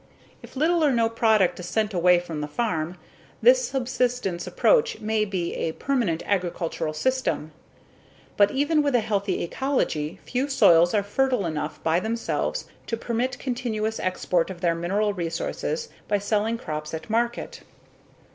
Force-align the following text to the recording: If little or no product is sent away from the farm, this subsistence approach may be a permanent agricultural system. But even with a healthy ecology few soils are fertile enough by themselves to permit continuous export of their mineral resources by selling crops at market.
If 0.41 0.55
little 0.55 0.83
or 0.83 0.91
no 0.91 1.07
product 1.09 1.59
is 1.59 1.67
sent 1.67 1.93
away 1.93 2.19
from 2.19 2.41
the 2.41 2.47
farm, 2.47 2.97
this 3.39 3.67
subsistence 3.67 4.47
approach 4.47 4.99
may 4.99 5.25
be 5.25 5.53
a 5.53 5.73
permanent 5.73 6.23
agricultural 6.25 6.93
system. 6.95 7.51
But 8.35 8.49
even 8.49 8.81
with 8.81 8.95
a 8.95 8.99
healthy 9.01 9.43
ecology 9.43 10.19
few 10.25 10.47
soils 10.49 10.95
are 10.95 11.03
fertile 11.03 11.45
enough 11.45 11.83
by 11.83 11.99
themselves 11.99 12.65
to 12.87 12.97
permit 12.97 13.37
continuous 13.37 13.99
export 13.99 14.49
of 14.49 14.61
their 14.61 14.73
mineral 14.73 15.13
resources 15.13 15.89
by 16.07 16.17
selling 16.17 16.57
crops 16.57 16.95
at 16.95 17.07
market. 17.07 17.61